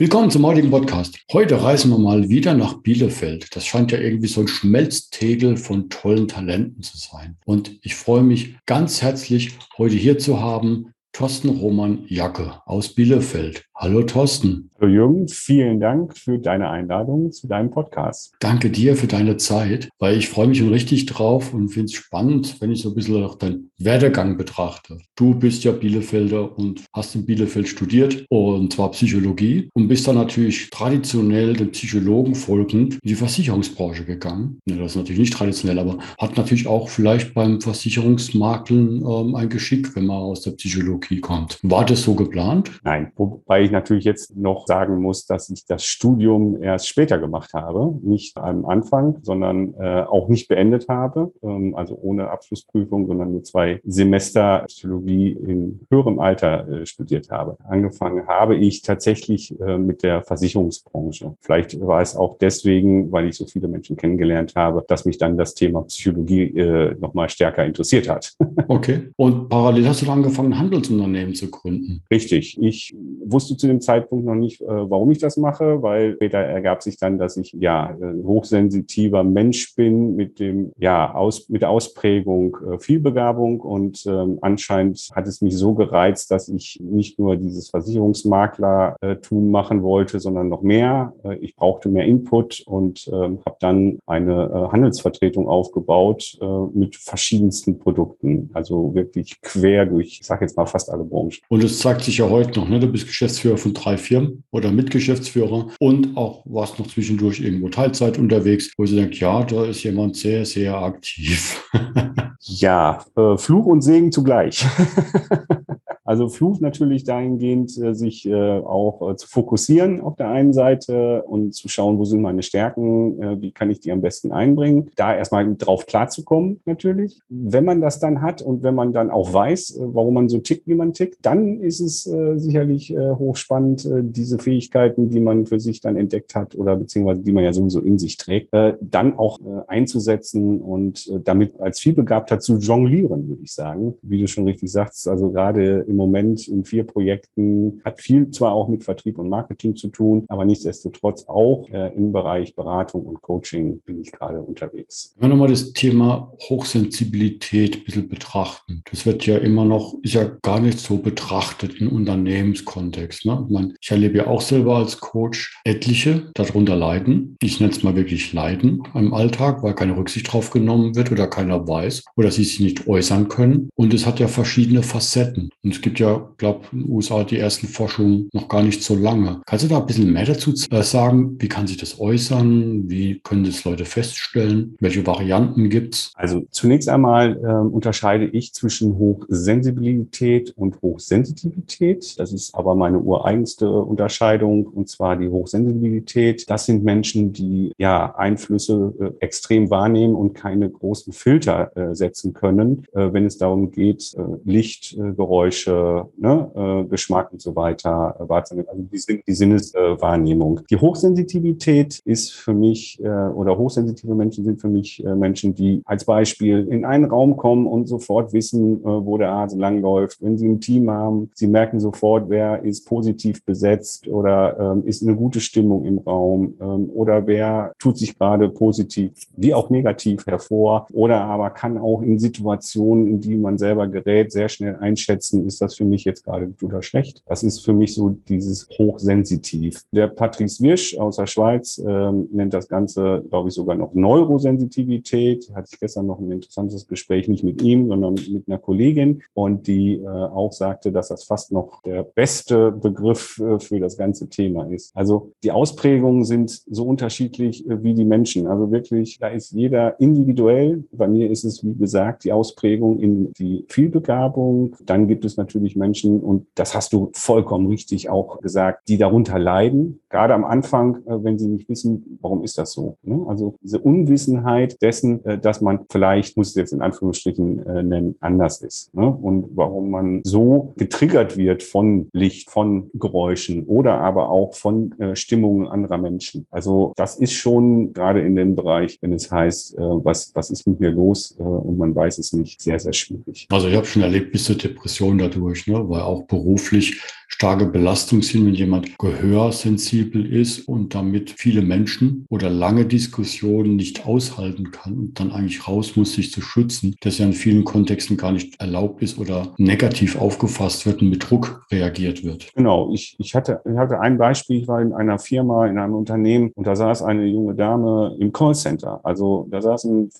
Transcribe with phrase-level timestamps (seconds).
[0.00, 1.18] Willkommen zum heutigen Podcast.
[1.32, 3.56] Heute reisen wir mal wieder nach Bielefeld.
[3.56, 7.36] Das scheint ja irgendwie so ein Schmelztegel von tollen Talenten zu sein.
[7.44, 13.64] Und ich freue mich ganz herzlich, heute hier zu haben Thorsten Roman Jacke aus Bielefeld.
[13.80, 14.70] Hallo Thorsten.
[14.80, 18.34] Hallo Jürgen, vielen Dank für deine Einladung zu deinem Podcast.
[18.40, 21.92] Danke dir für deine Zeit, weil ich freue mich schon richtig drauf und finde es
[21.92, 24.98] spannend, wenn ich so ein bisschen auch deinen Werdegang betrachte.
[25.14, 30.16] Du bist ja Bielefelder und hast in Bielefeld studiert und zwar Psychologie und bist dann
[30.16, 34.58] natürlich traditionell den Psychologen folgend in die Versicherungsbranche gegangen.
[34.66, 39.48] Ja, das ist natürlich nicht traditionell, aber hat natürlich auch vielleicht beim Versicherungsmaklen ähm, ein
[39.48, 41.60] Geschick, wenn man aus der Psychologie kommt.
[41.62, 42.72] War das so geplant?
[42.82, 47.54] Nein, wobei ich natürlich jetzt noch sagen muss, dass ich das Studium erst später gemacht
[47.54, 53.32] habe, nicht am Anfang, sondern äh, auch nicht beendet habe, ähm, also ohne Abschlussprüfung, sondern
[53.32, 57.56] nur zwei Semester Psychologie in höherem Alter äh, studiert habe.
[57.68, 61.34] Angefangen habe ich tatsächlich äh, mit der Versicherungsbranche.
[61.40, 65.36] Vielleicht war es auch deswegen, weil ich so viele Menschen kennengelernt habe, dass mich dann
[65.36, 68.34] das Thema Psychologie äh, nochmal stärker interessiert hat.
[68.68, 69.10] okay.
[69.16, 72.02] Und parallel hast du dann angefangen, Handelsunternehmen zu gründen.
[72.10, 72.58] Richtig.
[72.60, 72.94] Ich
[73.24, 76.96] wusste zu dem Zeitpunkt noch nicht, äh, warum ich das mache, weil später ergab sich
[76.96, 82.56] dann, dass ich ja ein hochsensitiver Mensch bin mit dem ja aus mit der Ausprägung
[82.66, 87.70] äh, Vielbegabung und ähm, anscheinend hat es mich so gereizt, dass ich nicht nur dieses
[87.70, 91.12] Versicherungsmakler tun machen wollte, sondern noch mehr.
[91.24, 96.38] Äh, ich brauchte mehr Input und ähm, habe dann eine äh, Handelsvertretung aufgebaut
[96.72, 101.38] mit verschiedensten Produkten, also wirklich quer durch, ich sage jetzt mal fast alle Branchen.
[101.48, 102.78] Und es zeigt sich ja heute noch, ne?
[102.78, 108.18] Du bist Geschäftsführer von drei Firmen oder Mitgeschäftsführer und auch warst noch zwischendurch irgendwo Teilzeit
[108.18, 111.64] unterwegs, wo sie denkt, ja, da ist jemand sehr, sehr aktiv.
[112.40, 114.64] ja, äh, Fluch und Segen zugleich.
[116.08, 121.22] Also Fluch natürlich dahingehend, äh, sich äh, auch äh, zu fokussieren auf der einen Seite
[121.24, 124.90] und zu schauen, wo sind meine Stärken, wie kann ich die am besten einbringen.
[124.96, 127.20] Da erstmal drauf klarzukommen natürlich.
[127.28, 130.66] Wenn man das dann hat und wenn man dann auch weiß, warum man so tickt,
[130.66, 135.96] wie man tickt, dann ist es sicherlich hochspannend, diese Fähigkeiten, die man für sich dann
[135.96, 141.10] entdeckt hat oder beziehungsweise die man ja sowieso in sich trägt, dann auch einzusetzen und
[141.24, 143.94] damit als Vielbegabter zu jonglieren, würde ich sagen.
[144.02, 148.52] Wie du schon richtig sagst, also gerade im Moment in vier Projekten, hat viel zwar
[148.52, 153.20] auch mit Vertrieb und Marketing zu tun, aber nichtsdestotrotz auch äh, im Bereich Beratung und
[153.20, 155.14] Coaching bin ich gerade unterwegs.
[155.18, 158.82] Wenn wir nochmal das Thema Hochsensibilität ein bisschen betrachten.
[158.90, 163.26] Das wird ja immer noch, ist ja gar nicht so betrachtet im Unternehmenskontext.
[163.26, 163.44] Ne?
[163.46, 167.36] Ich, meine, ich erlebe ja auch selber als Coach etliche darunter leiden.
[167.42, 171.26] Ich nenne es mal wirklich leiden im Alltag, weil keine Rücksicht drauf genommen wird oder
[171.26, 173.70] keiner weiß oder sie sich nicht äußern können.
[173.74, 175.50] Und es hat ja verschiedene Facetten.
[175.62, 178.82] Und es gibt gibt ja, glaube in den USA die ersten Forschungen noch gar nicht
[178.82, 179.40] so lange.
[179.46, 181.36] Kannst du da ein bisschen mehr dazu äh, sagen?
[181.40, 182.90] Wie kann sich das äußern?
[182.90, 184.76] Wie können das Leute feststellen?
[184.80, 186.12] Welche Varianten gibt es?
[186.14, 192.18] Also zunächst einmal äh, unterscheide ich zwischen Hochsensibilität und Hochsensitivität.
[192.18, 196.50] Das ist aber meine ureigenste Unterscheidung und zwar die Hochsensibilität.
[196.50, 202.34] Das sind Menschen, die ja Einflüsse äh, extrem wahrnehmen und keine großen Filter äh, setzen
[202.34, 205.77] können, äh, wenn es darum geht, äh, Licht, Geräusche,
[206.16, 208.68] ne, äh, Geschmack und so weiter äh, wahrzunehmen.
[208.68, 210.60] Also die, die Sinneswahrnehmung.
[210.70, 216.04] Die Hochsensitivität ist für mich, äh, oder hochsensitive Menschen sind für mich Menschen, die als
[216.04, 220.18] Beispiel in einen Raum kommen und sofort wissen, wo der Hase langläuft.
[220.20, 225.02] Wenn sie ein Team haben, sie merken sofort, wer ist positiv besetzt oder ähm, ist
[225.02, 230.26] eine gute Stimmung im Raum ähm, oder wer tut sich gerade positiv wie auch negativ
[230.26, 235.46] hervor oder aber kann auch in Situationen, in die man selber gerät, sehr schnell einschätzen,
[235.46, 237.22] ist das das für mich jetzt gerade gut oder schlecht.
[237.26, 239.84] Das ist für mich so dieses hochsensitiv.
[239.92, 245.50] Der Patrice Wirsch aus der Schweiz ähm, nennt das Ganze, glaube ich, sogar noch Neurosensitivität.
[245.54, 249.66] Hatte ich gestern noch ein interessantes Gespräch, nicht mit ihm, sondern mit einer Kollegin und
[249.66, 254.28] die äh, auch sagte, dass das fast noch der beste Begriff äh, für das ganze
[254.28, 254.96] Thema ist.
[254.96, 258.46] Also die Ausprägungen sind so unterschiedlich äh, wie die Menschen.
[258.46, 260.84] Also wirklich, da ist jeder individuell.
[260.92, 264.76] Bei mir ist es, wie gesagt, die Ausprägung in die Vielbegabung.
[264.86, 268.98] Dann gibt es natürlich natürlich Menschen, und das hast du vollkommen richtig auch gesagt, die
[268.98, 270.00] darunter leiden.
[270.10, 272.96] Gerade am Anfang, äh, wenn sie nicht wissen, warum ist das so.
[273.02, 273.24] Ne?
[273.28, 278.16] Also diese Unwissenheit dessen, äh, dass man vielleicht, muss es jetzt in Anführungsstrichen äh, nennen,
[278.20, 278.94] anders ist.
[278.94, 279.06] Ne?
[279.08, 285.68] Und warum man so getriggert wird von Licht, von Geräuschen oder aber auch von Stimmungen
[285.68, 286.46] anderer Menschen.
[286.50, 290.80] Also das ist schon gerade in dem Bereich, wenn es heißt, was, was ist mit
[290.80, 293.46] mir los und man weiß es nicht, sehr, sehr schwierig.
[293.50, 295.88] Also ich habe schon erlebt, bis zur Depression dadurch, ne?
[295.88, 302.48] weil auch beruflich starke Belastung sind, wenn jemand gehörsensibel ist und damit viele Menschen oder
[302.48, 307.26] lange Diskussionen nicht aushalten kann und dann eigentlich raus muss, sich zu schützen, das ja
[307.26, 312.24] in vielen Kontexten gar nicht erlaubt ist oder negativ aufgefasst wird und mit Druck reagiert
[312.24, 312.50] wird.
[312.56, 315.94] Genau, ich, ich, hatte, ich hatte ein Beispiel, ich war in einer Firma, in einem
[315.94, 319.00] Unternehmen und da saß eine junge Dame im Callcenter.
[319.04, 320.10] Also da saßen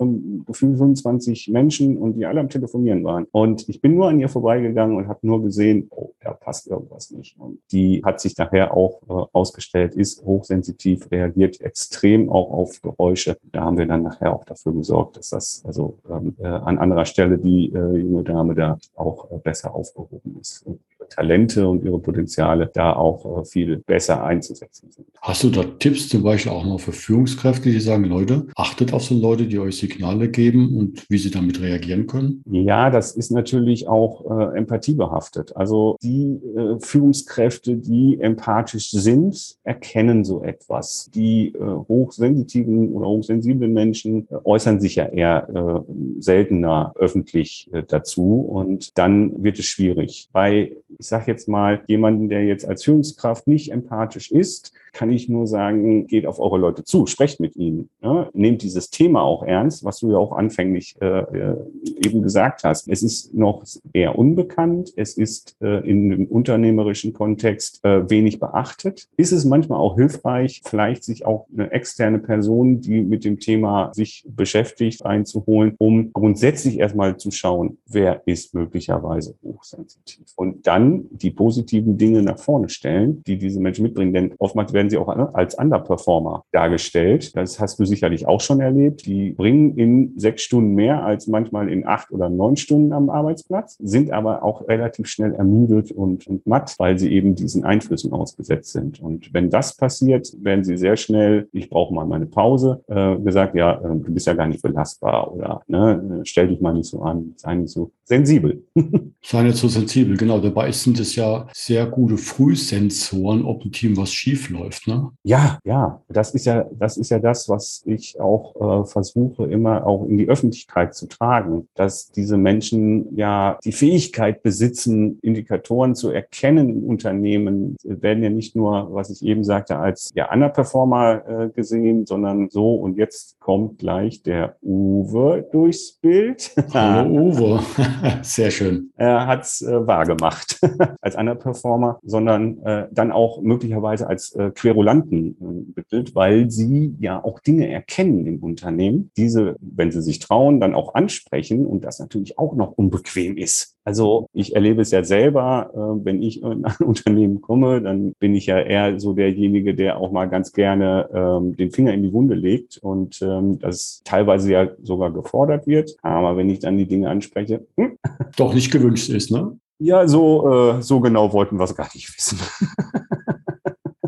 [0.47, 3.27] gefühlt 25 Menschen und die alle am Telefonieren waren.
[3.33, 7.11] Und ich bin nur an ihr vorbeigegangen und habe nur gesehen, oh, da passt irgendwas
[7.11, 7.39] nicht.
[7.39, 13.37] Und die hat sich daher auch äh, ausgestellt, ist hochsensitiv, reagiert extrem auch auf Geräusche.
[13.53, 17.05] Da haben wir dann nachher auch dafür gesorgt, dass das also ähm, äh, an anderer
[17.05, 20.67] Stelle die äh, junge Dame da auch äh, besser aufgehoben ist.
[20.67, 25.07] Und Talente und ihre Potenziale da auch äh, viel besser einzusetzen sind.
[25.21, 29.03] Hast du da Tipps zum Beispiel auch noch für Führungskräfte, die sagen, Leute, achtet auf
[29.03, 32.43] so Leute, die euch Signale geben und wie sie damit reagieren können?
[32.51, 35.57] Ja, das ist natürlich auch äh, empathiebehaftet.
[35.57, 41.11] Also die äh, Führungskräfte, die empathisch sind, erkennen so etwas.
[41.15, 48.41] Die äh, hochsensitiven oder hochsensiblen Menschen äh, äußern sich ja eher äh, seltener öffentlich dazu
[48.41, 50.29] und dann wird es schwierig.
[50.33, 55.29] Bei ich sage jetzt mal, jemanden, der jetzt als Führungskraft nicht empathisch ist, kann ich
[55.29, 57.89] nur sagen, geht auf eure Leute zu, sprecht mit ihnen.
[58.03, 58.29] Ja?
[58.33, 61.57] Nehmt dieses Thema auch ernst, was du ja auch anfänglich äh, äh,
[62.05, 62.89] eben gesagt hast.
[62.89, 69.09] Es ist noch eher unbekannt, es ist äh, in dem unternehmerischen Kontext äh, wenig beachtet.
[69.17, 73.93] Ist es manchmal auch hilfreich, vielleicht sich auch eine externe Person, die mit dem Thema
[73.95, 80.25] sich beschäftigt, einzuholen, um grundsätzlich erstmal zu schauen, wer ist möglicherweise hochsensitiv.
[80.37, 84.13] Und dann die positiven Dinge nach vorne stellen, die diese Menschen mitbringen.
[84.13, 87.37] Denn oftmals werden sie auch ne, als Underperformer dargestellt.
[87.37, 89.07] Das hast du sicherlich auch schon erlebt.
[89.07, 93.77] Die bringen in sechs Stunden mehr als manchmal in acht oder neun Stunden am Arbeitsplatz,
[93.81, 98.73] sind aber auch relativ schnell ermüdet und, und matt, weil sie eben diesen Einflüssen ausgesetzt
[98.73, 99.01] sind.
[99.01, 103.55] Und wenn das passiert, werden sie sehr schnell, ich brauche mal meine Pause, äh, gesagt,
[103.55, 107.03] ja, äh, du bist ja gar nicht belastbar oder ne, stell dich mal nicht so
[107.03, 108.65] an, sei nicht so sensibel.
[109.23, 110.39] sei nicht so sensibel, genau.
[110.41, 114.87] Dabei sind es ja sehr gute Frühsensoren, ob ein Team was schief läuft läuft.
[114.87, 115.11] Ne?
[115.23, 119.87] Ja, ja, das ist ja, das ist ja das, was ich auch äh, versuche, immer
[119.87, 126.11] auch in die Öffentlichkeit zu tragen, dass diese Menschen ja die Fähigkeit besitzen, Indikatoren zu
[126.11, 131.49] erkennen in Unternehmen, werden ja nicht nur, was ich eben sagte, als ja Underperformer äh,
[131.51, 136.55] gesehen, sondern so und jetzt kommt gleich der Uwe durchs Bild.
[136.75, 137.61] Hallo Uwe,
[138.23, 138.91] sehr schön.
[138.97, 140.61] Er hat's äh, wahrgemacht
[141.01, 147.23] als Underperformer, sondern äh, dann auch möglicherweise als äh, Querulanten äh, betitelt, weil sie ja
[147.23, 152.01] auch Dinge erkennen im Unternehmen, diese, wenn sie sich trauen, dann auch ansprechen und das
[152.01, 153.77] natürlich auch noch unbequem ist.
[153.85, 158.35] Also ich erlebe es ja selber, äh, wenn ich in ein Unternehmen komme, dann bin
[158.35, 162.13] ich ja eher so derjenige, der auch mal ganz gerne ähm, den Finger in die
[162.13, 165.97] Wunde legt und ähm, das teilweise ja sogar gefordert wird.
[166.03, 167.97] Aber wenn ich dann die Dinge anspreche, hm?
[168.37, 169.57] doch nicht gewünscht ist, ne?
[169.81, 172.39] Ja, so, äh, so genau wollten wir es gar nicht wissen.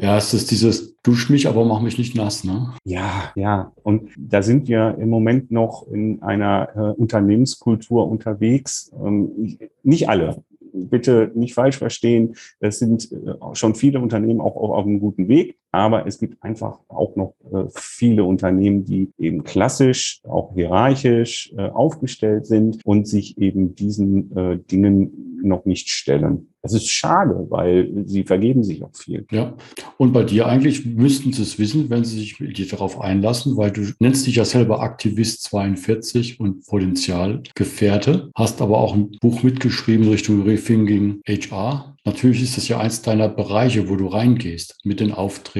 [0.00, 2.73] Ja, es ist dieses Dusch mich, aber mach mich nicht nass, ne?
[2.85, 3.73] Ja, ja.
[3.83, 8.90] Und da sind wir im Moment noch in einer äh, Unternehmenskultur unterwegs.
[8.99, 10.42] Ähm, nicht alle.
[10.73, 12.35] Bitte nicht falsch verstehen.
[12.61, 15.57] Es sind äh, schon viele Unternehmen auch, auch auf einem guten Weg.
[15.73, 21.69] Aber es gibt einfach auch noch äh, viele Unternehmen, die eben klassisch, auch hierarchisch äh,
[21.69, 26.49] aufgestellt sind und sich eben diesen äh, Dingen noch nicht stellen.
[26.62, 29.25] Das ist schade, weil sie vergeben sich auch viel.
[29.31, 29.55] Ja,
[29.97, 33.57] und bei dir eigentlich müssten sie es wissen, wenn sie sich mit dir darauf einlassen,
[33.57, 39.43] weil du nennst dich ja selber Aktivist 42 und Potenzialgefährte, hast aber auch ein Buch
[39.43, 41.97] mitgeschrieben Richtung Rethinking HR.
[42.05, 45.60] Natürlich ist das ja eins deiner Bereiche, wo du reingehst mit den Aufträgen.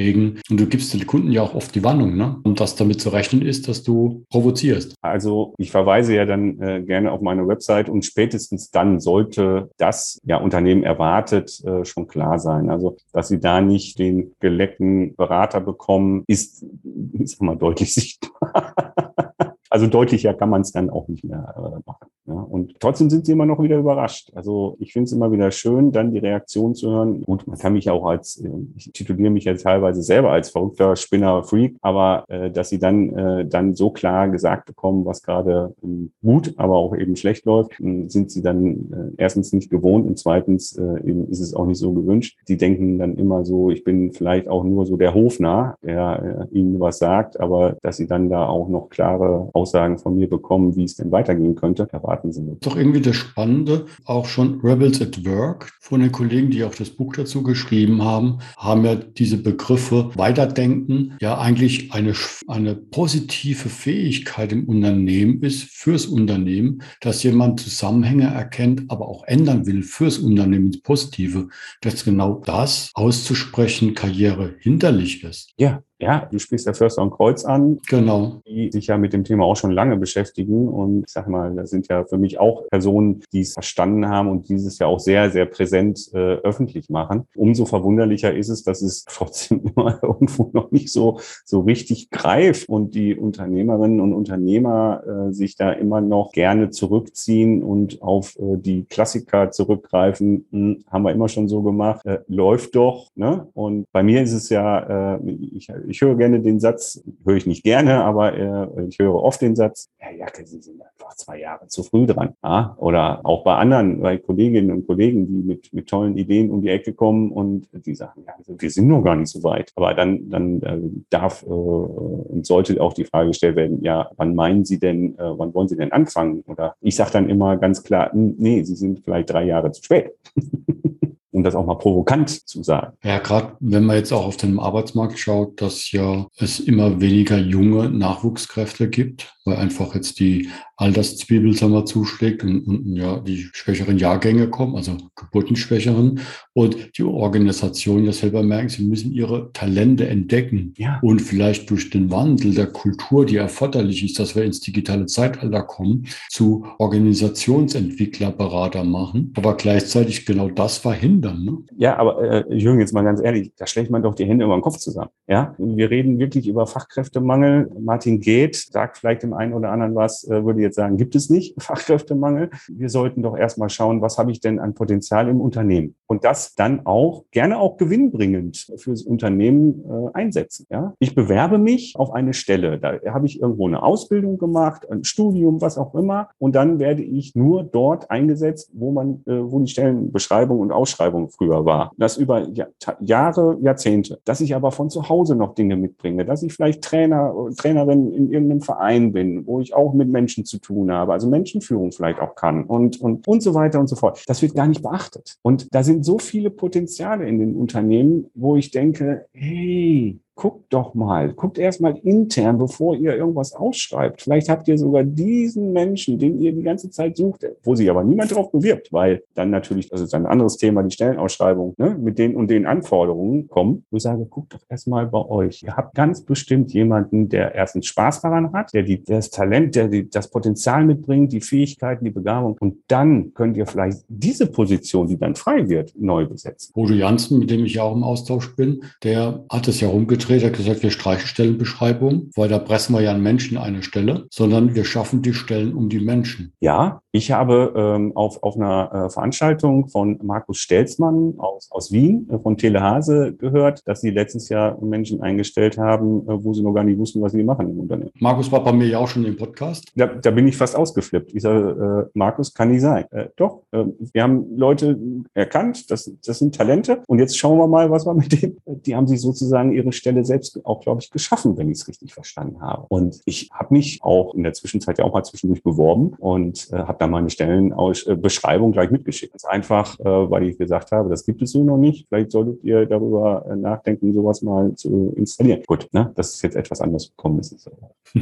[0.51, 2.41] Und du gibst den Kunden ja auch oft die Warnung, ne?
[2.43, 4.95] Und dass damit zu rechnen ist, dass du provozierst.
[5.03, 10.19] Also ich verweise ja dann äh, gerne auf meine Website und spätestens dann sollte das
[10.25, 12.71] ja Unternehmen erwartet äh, schon klar sein.
[12.71, 16.65] Also dass sie da nicht den geleckten Berater bekommen, ist,
[17.15, 18.75] ist mal deutlich sichtbar.
[19.73, 22.10] Also deutlicher kann man es dann auch nicht mehr äh, machen.
[22.49, 24.31] Und trotzdem sind sie immer noch wieder überrascht.
[24.35, 27.23] Also ich finde es immer wieder schön, dann die Reaktion zu hören.
[27.23, 28.43] Gut, man kann mich auch als,
[28.77, 33.11] ich tituliere mich ja teilweise selber als verrückter Spinner Freak, aber äh, dass sie dann,
[33.11, 37.79] äh, dann so klar gesagt bekommen, was gerade ähm, gut, aber auch eben schlecht läuft,
[37.81, 41.67] äh, sind sie dann äh, erstens nicht gewohnt und zweitens äh, eben ist es auch
[41.67, 42.39] nicht so gewünscht.
[42.49, 46.59] Die denken dann immer so, ich bin vielleicht auch nur so der Hofnarr, der äh,
[46.59, 50.77] ihnen was sagt, aber dass sie dann da auch noch klare Aussagen von mir bekommen,
[50.77, 52.65] wie es denn weitergehen könnte, erwarten sie nicht.
[52.65, 56.91] Doch irgendwie das Spannende, auch schon Rebels at Work von den Kollegen, die auch das
[56.91, 62.15] Buch dazu geschrieben haben, haben ja diese Begriffe Weiterdenken ja eigentlich eine,
[62.47, 69.67] eine positive Fähigkeit im Unternehmen ist, fürs Unternehmen, dass jemand Zusammenhänge erkennt, aber auch ändern
[69.67, 71.49] will fürs Unternehmen ins Positive,
[71.81, 75.53] dass genau das auszusprechen Karriere hinderlich ist.
[75.57, 77.79] Ja, ja, du sprichst ja Förster und Kreuz an.
[77.89, 78.41] Genau.
[78.47, 80.69] Die sich ja mit dem Thema auch schon lange beschäftigen.
[80.69, 84.29] Und ich sag mal, das sind ja für mich auch Personen, die es verstanden haben
[84.29, 87.27] und dieses ja auch sehr, sehr präsent äh, öffentlich machen.
[87.35, 92.69] Umso verwunderlicher ist es, dass es trotzdem immer irgendwo noch nicht so, so richtig greift
[92.69, 98.57] und die Unternehmerinnen und Unternehmer äh, sich da immer noch gerne zurückziehen und auf äh,
[98.57, 100.47] die Klassiker zurückgreifen.
[100.51, 102.05] Hm, haben wir immer schon so gemacht.
[102.07, 103.09] Äh, läuft doch.
[103.15, 103.49] Ne?
[103.55, 107.47] Und bei mir ist es ja, äh, ich, ich höre gerne den Satz, höre ich
[107.47, 111.41] nicht gerne, aber äh, ich höre oft den Satz, Herr Jacke, Sie sind einfach zwei
[111.41, 112.35] Jahre zu früh dran.
[112.43, 112.77] Ja?
[112.79, 116.69] Oder auch bei anderen, bei Kolleginnen und Kollegen, die mit, mit tollen Ideen um die
[116.69, 119.73] Ecke kommen und die sagen, ja, also wir sind noch gar nicht so weit.
[119.75, 120.79] Aber dann, dann äh,
[121.11, 125.39] darf äh, und sollte auch die Frage gestellt werden, ja, wann meinen Sie denn, äh,
[125.39, 126.45] wann wollen Sie denn anfangen?
[126.47, 130.13] Oder ich sage dann immer ganz klar, nee, Sie sind vielleicht drei Jahre zu spät.
[131.41, 132.97] um das auch mal provokant zu sagen.
[133.03, 137.39] Ja, gerade wenn man jetzt auch auf den Arbeitsmarkt schaut, dass ja es immer weniger
[137.39, 143.49] junge Nachwuchskräfte gibt, weil einfach jetzt die Alterszwiebel, sagen wir, zuschlägt und, und ja, die
[143.53, 146.21] schwächeren Jahrgänge kommen, also geburtenschwächeren
[146.55, 150.99] und die Organisation ja selber merken, sie müssen ihre Talente entdecken ja.
[151.03, 155.63] und vielleicht durch den Wandel der Kultur, die erforderlich ist, dass wir ins digitale Zeitalter
[155.63, 161.45] kommen, zu Organisationsentwickler, Berater machen, aber gleichzeitig genau das verhindern.
[161.45, 161.59] Ne?
[161.77, 164.57] Ja, aber äh, Jürgen, jetzt mal ganz ehrlich, da schlägt man doch die Hände über
[164.57, 165.11] den Kopf zusammen.
[165.29, 167.71] Ja, wir reden wirklich über Fachkräftemangel.
[167.81, 171.31] Martin Geht sagt vielleicht im einen oder anderen was, äh, würde jetzt sagen, gibt es
[171.31, 172.51] nicht Fachkräftemangel.
[172.69, 175.95] Wir sollten doch erstmal schauen, was habe ich denn an Potenzial im Unternehmen?
[176.11, 180.67] Und das dann auch gerne auch gewinnbringend fürs Unternehmen äh, einsetzen.
[180.69, 180.93] Ja?
[180.99, 182.81] Ich bewerbe mich auf eine Stelle.
[182.81, 186.31] Da habe ich irgendwo eine Ausbildung gemacht, ein Studium, was auch immer.
[186.39, 191.31] Und dann werde ich nur dort eingesetzt, wo man, äh, wo die Stellenbeschreibung und Ausschreibung
[191.31, 191.93] früher war.
[191.97, 192.67] Das über ja,
[192.99, 194.19] Jahre, Jahrzehnte.
[194.25, 198.33] Dass ich aber von zu Hause noch Dinge mitbringe, dass ich vielleicht Trainer, Trainerin in
[198.33, 202.35] irgendeinem Verein bin, wo ich auch mit Menschen zu tun habe, also Menschenführung vielleicht auch
[202.35, 204.25] kann und, und, und so weiter und so fort.
[204.27, 205.37] Das wird gar nicht beachtet.
[205.43, 210.95] Und da sind so viele Potenziale in den Unternehmen, wo ich denke, hey, guckt doch
[210.95, 214.23] mal, guckt erst mal intern, bevor ihr irgendwas ausschreibt.
[214.23, 218.03] Vielleicht habt ihr sogar diesen Menschen, den ihr die ganze Zeit sucht, wo sich aber
[218.05, 222.19] niemand darauf bewirbt, weil dann natürlich, das ist ein anderes Thema, die Stellenausschreibung, ne, mit
[222.19, 223.85] den und den Anforderungen kommen.
[223.91, 225.63] Wo ich sage, guckt doch erst mal bei euch.
[225.63, 229.89] Ihr habt ganz bestimmt jemanden, der erstens Spaß daran hat, der, die, das Talent, der
[229.89, 232.57] die, das Potenzial mitbringt, die Fähigkeiten, die Begabung.
[232.61, 236.73] Und dann könnt ihr vielleicht diese Position, die dann frei wird, neu besetzen.
[236.73, 240.30] Bodo Janssen, mit dem ich ja auch im Austausch bin, der hat es ja rumgedreht
[240.31, 244.27] Vertreter hat gesagt, wir streichen Stellenbeschreibung, weil da pressen wir ja einen Menschen eine Stelle,
[244.31, 246.53] sondern wir schaffen die Stellen um die Menschen.
[246.61, 252.29] Ja, ich habe ähm, auf, auf einer äh, Veranstaltung von Markus Stelzmann aus, aus Wien,
[252.31, 256.75] äh, von Telehase, gehört, dass sie letztes Jahr Menschen eingestellt haben, äh, wo sie noch
[256.75, 258.13] gar nicht wussten, was sie machen im Unternehmen.
[258.21, 259.91] Markus war bei mir ja auch schon im Podcast.
[259.97, 261.35] Da, da bin ich fast ausgeflippt.
[261.35, 263.05] Ich sage, Markus, kann nicht sein.
[263.35, 264.97] Doch, äh, wir haben Leute
[265.35, 268.95] erkannt, das, das sind Talente und jetzt schauen wir mal, was wir mit denen, die
[268.95, 272.61] haben sich sozusagen ihre Stelle selbst auch, glaube ich, geschaffen, wenn ich es richtig verstanden
[272.61, 272.87] habe.
[272.89, 276.77] Und ich habe mich auch in der Zwischenzeit ja auch mal zwischendurch beworben und äh,
[276.77, 279.33] habe da meine Stellenbeschreibung gleich mitgeschickt.
[279.33, 282.07] Ganz einfach, äh, weil ich gesagt habe, das gibt es so noch nicht.
[282.09, 285.63] Vielleicht solltet ihr darüber äh, nachdenken, sowas mal zu installieren.
[285.67, 286.13] Gut, ne?
[286.15, 287.71] das ist jetzt etwas anders gekommen, ist es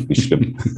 [0.09, 0.57] nicht schlimm.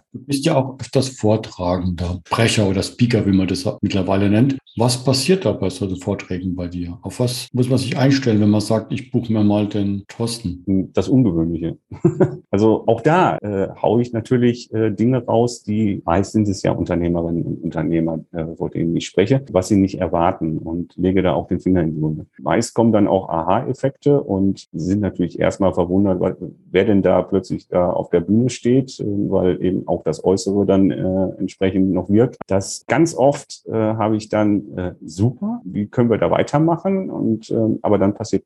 [0.30, 4.58] Bist ja auch öfters Vortragender, Sprecher oder Speaker, wie man das mittlerweile nennt.
[4.76, 6.96] Was passiert da bei solchen Vorträgen bei dir?
[7.02, 10.90] Auf was muss man sich einstellen, wenn man sagt, ich buche mir mal den Thorsten?
[10.92, 11.78] Das Ungewöhnliche.
[12.50, 16.70] also auch da äh, haue ich natürlich äh, Dinge raus, die meist sind es ja
[16.70, 21.32] Unternehmerinnen und Unternehmer, äh, vor denen ich spreche, was sie nicht erwarten und lege da
[21.32, 22.26] auch den Finger in die Wunde.
[22.38, 26.36] Meist kommen dann auch Aha-Effekte und sind natürlich erstmal verwundert,
[26.70, 30.24] wer denn da plötzlich da auf der Bühne steht, äh, weil eben auch das das
[30.24, 32.36] Äußere dann äh, entsprechend noch wirkt.
[32.46, 37.10] Das ganz oft äh, habe ich dann äh, super, wie können wir da weitermachen?
[37.10, 38.44] Und äh, aber dann passiert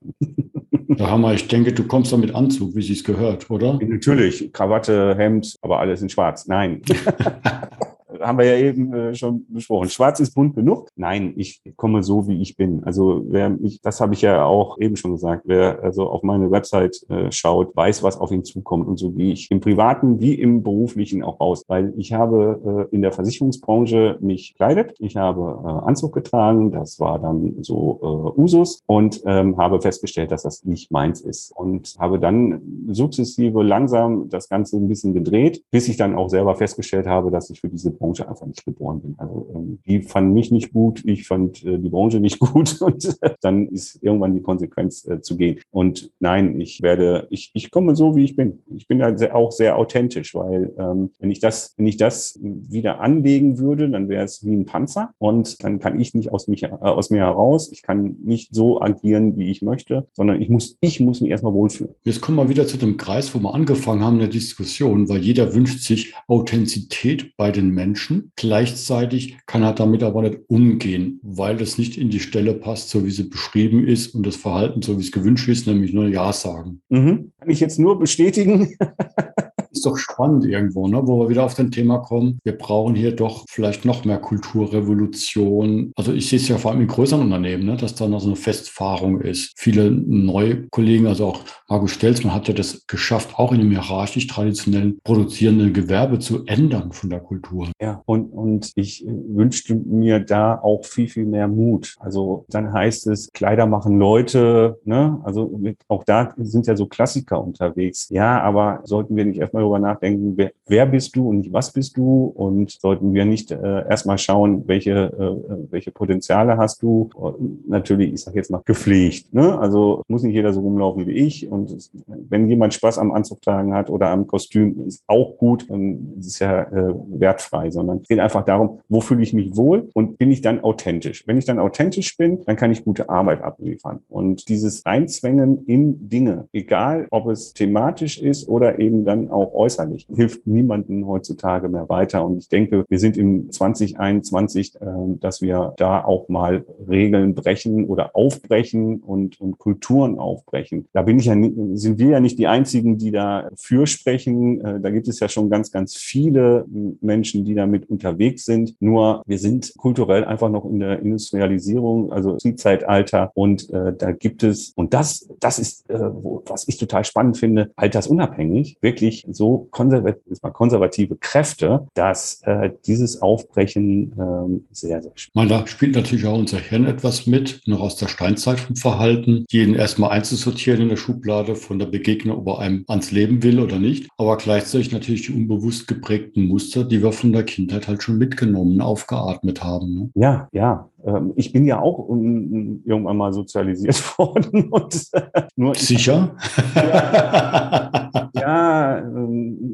[0.89, 3.79] Da haben wir, ich denke, du kommst da mit Anzug, wie sie es gehört, oder?
[3.83, 6.47] Natürlich, Krawatte, Hemd, aber alles in Schwarz.
[6.47, 6.83] Nein.
[8.21, 9.89] haben wir ja eben äh, schon besprochen.
[9.89, 10.89] Schwarz ist bunt genug.
[10.97, 12.85] Nein, ich komme so, wie ich bin.
[12.85, 16.51] Also wer mich, das habe ich ja auch eben schon gesagt, wer also auf meine
[16.51, 18.87] Website äh, schaut, weiß, was auf ihn zukommt.
[18.87, 21.65] Und so gehe ich im Privaten wie im Beruflichen auch aus.
[21.69, 24.95] Weil ich habe äh, in der Versicherungsbranche mich kleidet.
[24.99, 26.71] Ich habe Anzug getragen.
[26.71, 31.53] Das war dann so Usus und ähm, habe festgestellt, dass das nicht meins ist.
[31.57, 36.55] Und habe dann sukzessive langsam das Ganze ein bisschen gedreht, bis ich dann auch selber
[36.55, 39.15] festgestellt habe, dass ich für diese Branche einfach nicht geboren bin.
[39.19, 43.17] Also ähm, die fanden mich nicht gut, ich fand äh, die Branche nicht gut und
[43.41, 45.61] dann ist irgendwann die Konsequenz äh, zu gehen.
[45.71, 48.61] Und nein, ich werde, ich, ich komme so, wie ich bin.
[48.75, 52.39] Ich bin da sehr, auch sehr authentisch, weil ähm, wenn ich das, wenn ich das
[52.43, 56.47] wieder anlegen würde, dann wäre es wie ein Panzer und dann kann ich nicht aus,
[56.47, 60.51] mich, äh, aus mir heraus, ich kann nicht so agieren, wie ich möchte, sondern ich
[60.51, 61.95] muss, ich muss mich erstmal wohlfühlen.
[62.03, 65.55] Jetzt kommen wir wieder zu dem Kreis, wo wir angefangen haben, eine Diskussion, weil jeder
[65.55, 67.94] wünscht sich Authentizität bei den Menschen.
[67.95, 68.33] Menschen.
[68.35, 73.07] Gleichzeitig kann er damit aber nicht umgehen, weil das nicht in die Stelle passt, so
[73.07, 76.33] wie sie beschrieben ist und das Verhalten, so wie es gewünscht ist, nämlich nur Ja
[76.33, 76.81] sagen.
[76.89, 77.31] Mhm.
[77.39, 78.77] Kann ich jetzt nur bestätigen.
[79.75, 81.01] ist doch spannend irgendwo, ne?
[81.05, 82.39] wo wir wieder auf das Thema kommen.
[82.45, 85.93] Wir brauchen hier doch vielleicht noch mehr Kulturrevolution.
[85.97, 87.77] Also ich sehe es ja vor allem in größeren Unternehmen, ne?
[87.77, 89.53] dass da noch so eine Festfahrung ist.
[89.57, 94.27] Viele neue Kollegen, also auch Markus Stelzmann hat ja das geschafft, auch in dem hierarchisch
[94.27, 97.69] traditionellen produzierenden Gewerbe zu ändern von der Kultur.
[97.81, 101.97] Ja, und, und ich wünschte mir da auch viel, viel mehr Mut.
[101.99, 105.21] Also dann heißt es, Kleider machen Leute, ne?
[105.25, 108.09] Also auch da sind ja so Klassiker unterwegs.
[108.11, 111.97] Ja, aber sollten wir nicht erstmal darüber nachdenken, wer, wer bist du und was bist
[111.97, 117.11] du und sollten wir nicht äh, erstmal schauen, welche, äh, welche Potenziale hast du.
[117.15, 119.33] Und natürlich, ich sage jetzt mal gepflegt.
[119.33, 119.59] Ne?
[119.59, 123.43] Also muss nicht jeder so rumlaufen wie ich und es, wenn jemand Spaß am Anzug
[123.43, 128.09] tragen hat oder am Kostüm, ist auch gut, dann ist ja äh, wertfrei, sondern es
[128.09, 131.27] geht einfach darum, wo fühle ich mich wohl und bin ich dann authentisch.
[131.27, 134.01] Wenn ich dann authentisch bin, dann kann ich gute Arbeit abliefern.
[134.09, 140.07] Und dieses Einzwängen in Dinge, egal ob es thematisch ist oder eben dann auch äußerlich,
[140.15, 142.25] hilft niemandem heutzutage mehr weiter.
[142.25, 144.79] Und ich denke, wir sind im 2021, äh,
[145.21, 150.87] dass wir da auch mal Regeln brechen oder aufbrechen und, und Kulturen aufbrechen.
[150.93, 151.35] Da bin ich ja,
[151.75, 154.61] sind wir ja nicht die einzigen, die da für sprechen.
[154.61, 156.67] Äh, da gibt es ja schon ganz, ganz viele
[157.01, 158.75] Menschen, die damit unterwegs sind.
[158.81, 163.31] Nur wir sind kulturell einfach noch in der Industrialisierung, also Zeitalter.
[163.35, 167.37] Und äh, da gibt es, und das, das ist, äh, wo, was ich total spannend
[167.37, 175.13] finde, altersunabhängig, wirklich so so konservative, konservative Kräfte, dass äh, dieses Aufbrechen äh, sehr, sehr
[175.15, 179.45] schwierig Da spielt natürlich auch unser Hirn etwas mit, noch aus der Steinzeit vom Verhalten,
[179.51, 183.61] jeden erstmal einzusortieren in der Schublade von der Begegnung, ob er einem ans Leben will
[183.61, 188.03] oder nicht, aber gleichzeitig natürlich die unbewusst geprägten Muster, die wir von der Kindheit halt
[188.03, 189.95] schon mitgenommen, aufgeatmet haben.
[189.95, 190.11] Ne?
[190.15, 190.94] Ja, ja, ähm,
[191.37, 194.71] ich bin ja auch irgendwann mal sozialisiert worden.
[194.71, 195.11] Und,
[195.57, 196.37] nur Sicher?
[196.75, 199.65] ja, ja, ähm,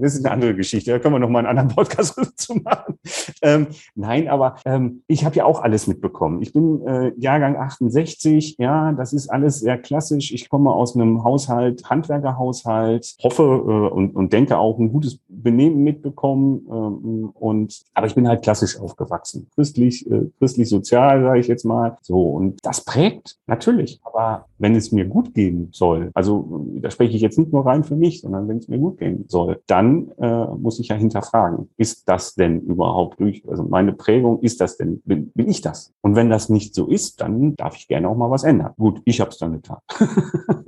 [0.00, 0.90] das ist eine andere Geschichte.
[0.90, 2.98] Da können wir noch mal einen anderen Podcast zu machen.
[3.42, 6.42] Ähm, nein, aber ähm, ich habe ja auch alles mitbekommen.
[6.42, 8.56] Ich bin äh, Jahrgang 68.
[8.58, 10.32] Ja, das ist alles sehr klassisch.
[10.32, 15.84] Ich komme aus einem Haushalt, Handwerkerhaushalt, hoffe äh, und, und denke auch ein gutes Benehmen
[15.84, 16.66] mitbekommen.
[16.70, 21.64] Ähm, und aber ich bin halt klassisch aufgewachsen christlich, äh, christlich sozial, sage ich jetzt
[21.64, 21.96] mal.
[22.02, 24.00] So, und das prägt natürlich.
[24.04, 27.84] Aber wenn es mir gut gehen soll, also da spreche ich jetzt nicht nur rein
[27.84, 31.70] für mich, sondern wenn es mir gut gehen soll, dann äh, muss ich ja hinterfragen,
[31.76, 35.92] ist das denn überhaupt durch, also meine Prägung, ist das denn, bin, bin ich das?
[36.02, 38.72] Und wenn das nicht so ist, dann darf ich gerne auch mal was ändern.
[38.76, 39.78] Gut, ich habe es dann getan.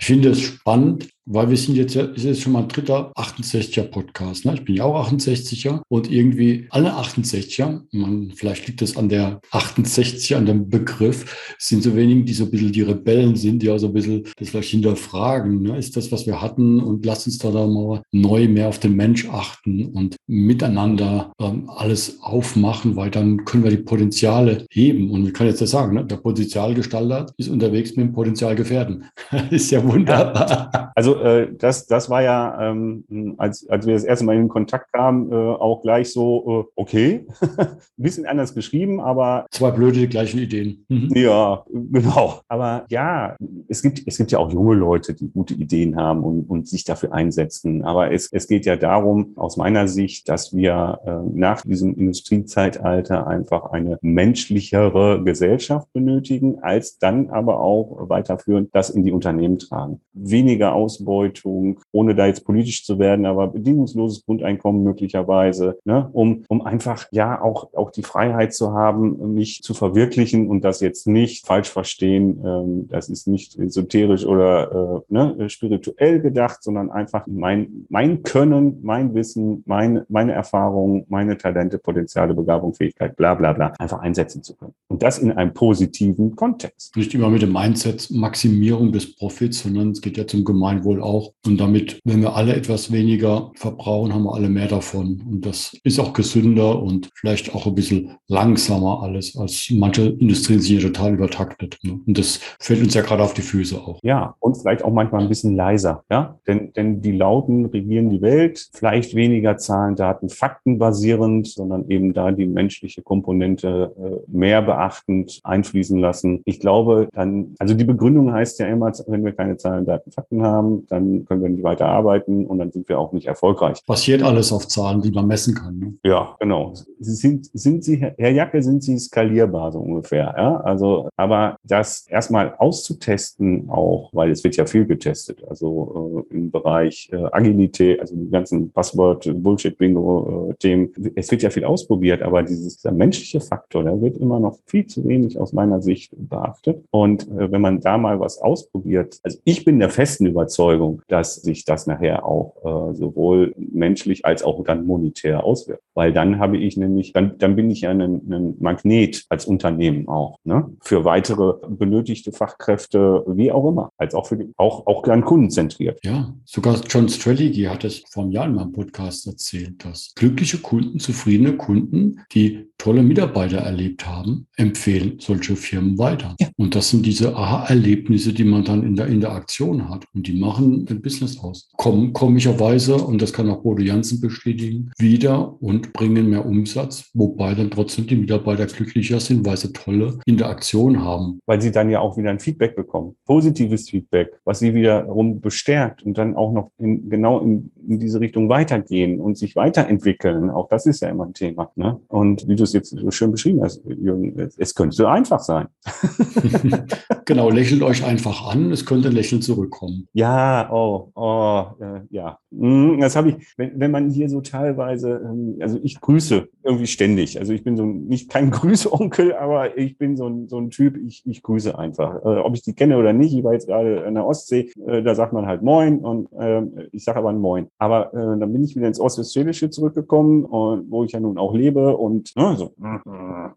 [0.00, 3.12] Ich finde es spannend, weil wir sind jetzt ja, ist jetzt schon mal ein dritter
[3.14, 4.46] 68er Podcast.
[4.46, 4.54] Ne?
[4.54, 9.40] Ich bin ja auch 68er und irgendwie alle 68er, man, vielleicht liegt das an der
[9.52, 13.70] 68er, an dem Begriff, sind so wenigen, die so ein bisschen die Rebellen sind, die
[13.70, 15.62] auch so ein bisschen das vielleicht hinterfragen.
[15.62, 15.76] Ne?
[15.76, 18.96] Ist das, was wir hatten und lass uns da dann mal neu mehr auf den
[18.96, 25.10] Mensch achten und miteinander ähm, alles aufmachen, weil dann können wir die Potenziale heben.
[25.10, 26.06] Und wir können jetzt ja sagen, ne?
[26.06, 29.04] der Potenzialgestalter ist unterwegs mit dem Potenzialgefährden.
[29.50, 30.92] ist ja wunderbar.
[30.94, 34.92] Also äh, das, das war ja, ähm, als, als wir das erste Mal in Kontakt
[34.92, 37.26] kamen, äh, auch gleich so, äh, okay,
[37.58, 39.46] ein bisschen anders geschrieben, aber.
[39.50, 40.84] Zwei blöde, die gleichen Ideen.
[40.88, 41.10] Mhm.
[41.14, 42.40] Ja, genau.
[42.48, 43.36] Aber ja,
[43.68, 46.84] es gibt, es gibt ja auch junge Leute, die gute Ideen haben und, und sich
[46.84, 47.82] dafür einsetzen.
[47.84, 53.26] Aber es, es geht ja darum, aus meiner Sicht, dass wir äh, nach diesem Industriezeitalter
[53.26, 60.00] einfach eine menschlichere Gesellschaft benötigen, als dann aber auch weiterführend das in die Unternehmen tragen.
[60.12, 60.74] Weniger
[61.08, 67.06] Ausbeutung, ohne da jetzt politisch zu werden, aber bedingungsloses Grundeinkommen möglicherweise, ne, um, um einfach
[67.10, 71.70] ja auch, auch die Freiheit zu haben, mich zu verwirklichen und das jetzt nicht falsch
[71.70, 72.42] verstehen.
[72.44, 78.78] Ähm, das ist nicht esoterisch oder äh, ne, spirituell gedacht, sondern einfach mein, mein Können,
[78.82, 84.42] mein Wissen, mein, meine Erfahrungen, meine Talente, Potenziale, Begabung, Fähigkeit, bla bla bla, einfach einsetzen
[84.42, 84.74] zu können.
[84.88, 86.96] Und das in einem positiven Kontext.
[86.96, 91.32] Nicht immer mit dem Mindset Maximierung des Profits, sondern es geht ja zum Gemeinwohl auch.
[91.46, 95.22] Und damit, wenn wir alle etwas weniger verbrauchen, haben wir alle mehr davon.
[95.28, 100.60] Und das ist auch gesünder und vielleicht auch ein bisschen langsamer alles, als manche Industrien
[100.60, 101.78] sich total übertaktet.
[101.82, 102.00] Ne?
[102.06, 103.98] Und das fällt uns ja gerade auf die Füße auch.
[104.02, 106.04] Ja, und vielleicht auch manchmal ein bisschen leiser.
[106.10, 108.68] Ja, denn, denn die Lauten regieren die Welt.
[108.72, 115.40] Vielleicht weniger Zahlen, Daten, Fakten basierend, sondern eben da die menschliche Komponente äh, mehr beachtend
[115.42, 116.42] einfließen lassen.
[116.44, 120.42] Ich glaube, dann, also die Begründung heißt ja immer, wenn wir keine Zahlen, Daten, Fakten
[120.42, 123.84] haben, dann können wir nicht weiter arbeiten und dann sind wir auch nicht erfolgreich.
[123.86, 125.78] Passiert alles auf Zahlen, die man messen kann.
[125.78, 125.94] Ne?
[126.04, 126.74] Ja, genau.
[127.00, 130.34] Sind, sind Sie, Herr Jacke, sind Sie skalierbar so ungefähr?
[130.36, 136.34] Ja, also, aber das erstmal auszutesten auch, weil es wird ja viel getestet, also äh,
[136.34, 140.92] im Bereich äh, Agilität, also die ganzen Passwort, Bullshit-Bingo-Themen.
[140.96, 144.58] Äh, es wird ja viel ausprobiert, aber dieses, dieser menschliche Faktor, der wird immer noch
[144.66, 146.84] viel zu wenig aus meiner Sicht beachtet.
[146.90, 150.67] Und äh, wenn man da mal was ausprobiert, also ich bin der festen Überzeugung,
[151.08, 155.82] dass sich das nachher auch äh, sowohl menschlich als auch dann monetär auswirkt.
[155.94, 160.08] Weil dann habe ich nämlich, dann, dann bin ich ja ein, ein Magnet als Unternehmen
[160.08, 160.70] auch, ne?
[160.80, 165.98] Für weitere benötigte Fachkräfte, wie auch immer, als auch für die, auch, auch dann kundenzentriert.
[166.04, 170.58] Ja, sogar John Strategy hat es vor einem Jahr in meinem Podcast erzählt, dass glückliche
[170.58, 176.36] Kunden, zufriedene Kunden, die tolle Mitarbeiter erlebt haben, empfehlen solche Firmen weiter.
[176.40, 176.48] Ja.
[176.56, 180.04] Und das sind diese Aha-Erlebnisse, die man dann in der Interaktion hat.
[180.14, 181.68] Und die machen ein Business aus.
[181.76, 187.54] Kommen komischerweise, und das kann auch Bodo Jansen bestätigen, wieder und bringen mehr Umsatz, wobei
[187.54, 191.40] dann trotzdem die Mitarbeiter glücklicher sind, weil sie tolle Interaktion haben.
[191.46, 193.16] Weil sie dann ja auch wieder ein Feedback bekommen.
[193.26, 198.20] Positives Feedback, was sie wiederum bestärkt und dann auch noch in, genau in, in diese
[198.20, 200.50] Richtung weitergehen und sich weiterentwickeln.
[200.50, 201.70] Auch das ist ja immer ein Thema.
[201.76, 202.00] Ne?
[202.08, 205.68] Und wie du es jetzt so schön beschrieben hast, Jürgen, es könnte so einfach sein.
[207.24, 210.08] genau, lächelt euch einfach an, es könnte ein Lächeln zurückkommen.
[210.12, 212.38] Ja, oh, oh, äh, ja.
[212.50, 216.86] Hm, das habe ich, wenn, wenn man hier so teilweise, ähm, also ich grüße irgendwie
[216.86, 217.38] ständig.
[217.38, 220.96] Also ich bin so nicht kein Grüßonkel, aber ich bin so ein, so ein Typ,
[220.96, 222.24] ich, ich grüße einfach.
[222.24, 225.02] Äh, ob ich die kenne oder nicht, ich war jetzt gerade in der Ostsee, äh,
[225.02, 227.66] da sagt man halt Moin und äh, ich sage aber ein Moin.
[227.78, 231.54] Aber äh, dann bin ich wieder ins Ostwestfälische zurückgekommen, und, wo ich ja nun auch
[231.54, 232.72] lebe und ne, so.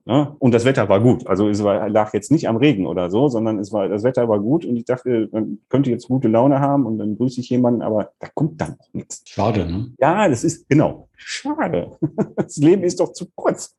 [0.05, 1.25] Ne, und das Wetter war gut.
[1.27, 4.27] Also es war, lag jetzt nicht am Regen oder so, sondern es war, das Wetter
[4.27, 7.49] war gut und ich dachte, man könnte jetzt gute Laune haben und dann grüße ich
[7.49, 9.21] jemanden, aber da kommt dann auch nichts.
[9.25, 9.93] Schade, ne?
[9.99, 11.09] Ja, das ist, genau.
[11.15, 11.97] Schade.
[12.35, 13.75] Das Leben ist doch zu kurz.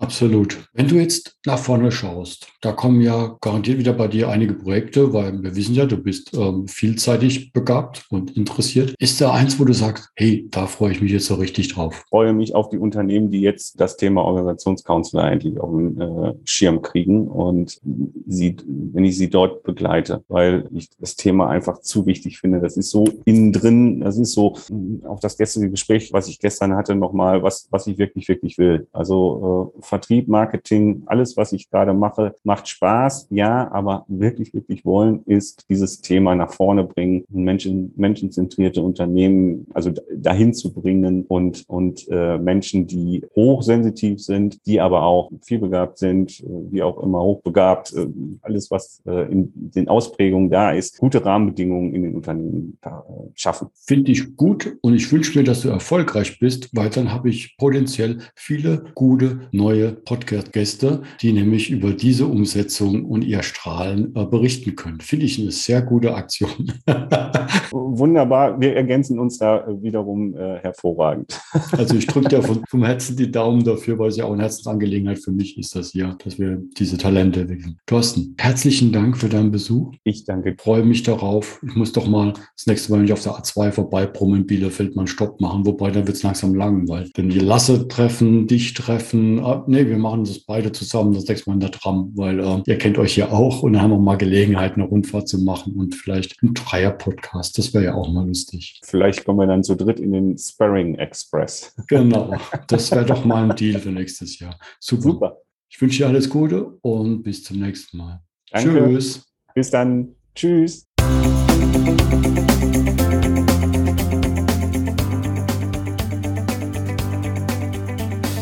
[0.00, 0.58] Absolut.
[0.72, 5.12] Wenn du jetzt nach vorne schaust, da kommen ja garantiert wieder bei dir einige Projekte,
[5.12, 8.94] weil wir wissen ja, du bist ähm, vielseitig begabt und interessiert.
[8.98, 12.02] Ist da eins, wo du sagst, hey, da freue ich mich jetzt so richtig drauf?
[12.02, 16.32] Ich freue mich auf die Unternehmen, die jetzt das Thema Organisationscounselor eigentlich auf den äh,
[16.44, 17.78] Schirm kriegen und
[18.26, 22.60] sie, wenn ich sie dort begleite, weil ich das Thema einfach zu wichtig finde.
[22.60, 24.56] Das ist so innen drin, das ist so
[25.04, 28.88] auf das gestrige Gespräch, was ich gestern hatte, nochmal, was, was ich wirklich, wirklich will.
[28.92, 34.84] Also äh, Vertrieb, Marketing, alles, was ich gerade mache, macht Spaß, ja, aber wirklich, wirklich
[34.84, 41.64] wollen ist dieses Thema nach vorne bringen, Menschen, menschenzentrierte Unternehmen, also dahin zu bringen und,
[41.68, 47.92] und äh, Menschen, die hochsensitiv sind, die aber auch vielbegabt sind, wie auch immer hochbegabt,
[47.92, 48.06] äh,
[48.42, 52.90] alles, was äh, in den Ausprägungen da ist, gute Rahmenbedingungen in den Unternehmen äh,
[53.34, 53.68] schaffen.
[53.74, 57.56] Finde ich gut und ich wünsche mir, dass du erfolgreich bist, weil dann habe ich
[57.56, 64.24] potenziell viele gute neue neue Podcast-Gäste, die nämlich über diese Umsetzung und ihr Strahlen äh,
[64.26, 65.00] berichten können.
[65.00, 66.72] Finde ich eine sehr gute Aktion.
[67.70, 71.40] Wunderbar, wir ergänzen uns da wiederum äh, hervorragend.
[71.72, 74.42] Also ich drücke dir von, vom Herzen die Daumen dafür, weil es ja auch eine
[74.42, 77.78] Herzensangelegenheit für mich ist, das hier, dass wir diese Talente entwickeln.
[77.86, 79.94] Thorsten, herzlichen Dank für deinen Besuch.
[80.04, 80.50] Ich danke.
[80.50, 81.60] Ich freue mich darauf.
[81.66, 84.94] Ich muss doch mal das nächste Mal, wenn ich auf der A2 vorbeibrummen in Bielefeld,
[84.94, 87.12] mal einen Stopp machen, wobei dann wird es langsam langweilig.
[87.12, 89.40] Denn die Lasse treffen, dich treffen.
[89.70, 92.76] Nee, wir machen das beide zusammen das nächste Mal in der Tram, weil äh, ihr
[92.76, 95.94] kennt euch ja auch und dann haben wir mal Gelegenheit, eine Rundfahrt zu machen und
[95.94, 97.56] vielleicht einen Dreier-Podcast.
[97.56, 98.80] Das wäre ja auch mal lustig.
[98.84, 101.72] Vielleicht kommen wir dann zu dritt in den Sparring Express.
[101.86, 104.58] Genau, das wäre doch mal ein Deal für nächstes Jahr.
[104.80, 105.02] Super.
[105.02, 105.36] Super.
[105.68, 108.20] Ich wünsche dir alles Gute und bis zum nächsten Mal.
[108.50, 108.72] Danke.
[108.72, 109.24] Tschüss.
[109.54, 110.16] Bis dann.
[110.34, 110.84] Tschüss.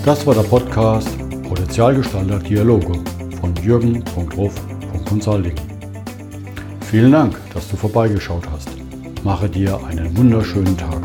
[0.09, 1.07] Das war der Podcast
[1.47, 2.99] Potenzialgestalter Dialoge
[3.43, 5.55] von jürgen.ruf.consulting.
[6.81, 8.71] Vielen Dank, dass du vorbeigeschaut hast.
[9.23, 11.03] Mache dir einen wunderschönen Tag.